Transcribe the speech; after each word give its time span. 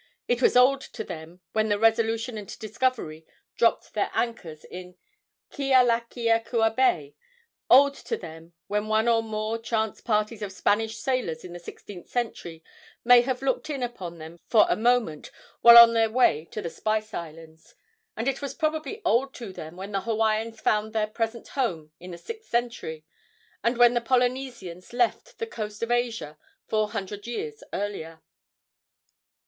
It 0.27 0.41
was 0.41 0.55
old 0.57 0.81
to 0.97 1.03
them 1.03 1.41
when 1.53 1.69
the 1.69 1.77
Resolution 1.77 2.35
and 2.35 2.57
Discovery 2.57 3.23
dropped 3.55 3.93
their 3.93 4.09
anchors 4.15 4.63
in 4.63 4.95
Kealakeakua 5.51 6.75
Bay; 6.75 7.13
old 7.69 7.93
to 8.07 8.17
them 8.17 8.53
when 8.65 8.87
one 8.87 9.07
or 9.07 9.21
more 9.21 9.59
chance 9.59 10.01
parties 10.01 10.41
of 10.41 10.51
Spanish 10.51 10.97
sailors 10.97 11.43
in 11.45 11.53
the 11.53 11.59
sixteenth 11.59 12.07
century 12.09 12.63
may 13.03 13.21
have 13.21 13.43
looked 13.43 13.69
in 13.69 13.83
upon 13.83 14.17
them 14.17 14.39
for 14.47 14.65
a 14.67 14.75
moment 14.75 15.29
while 15.61 15.77
on 15.77 15.93
their 15.93 16.09
way 16.09 16.45
to 16.49 16.63
the 16.63 16.71
Spice 16.71 17.13
Islands; 17.13 17.75
and 18.17 18.27
it 18.27 18.41
was 18.41 18.55
probably 18.55 19.03
old 19.05 19.35
to 19.35 19.53
them 19.53 19.75
when 19.77 19.91
the 19.91 20.01
Hawaiians 20.01 20.59
found 20.59 20.93
their 20.93 21.05
present 21.05 21.49
home 21.49 21.91
in 21.99 22.09
the 22.09 22.17
sixth 22.17 22.49
century, 22.49 23.05
and 23.63 23.77
when 23.77 23.93
the 23.93 24.01
Polynesians 24.01 24.93
left 24.93 25.37
the 25.37 25.45
coast 25.45 25.83
of 25.83 25.91
Asia 25.91 26.39
four 26.65 26.89
hundred 26.89 27.27
years 27.27 27.61
earlier. 27.71 28.23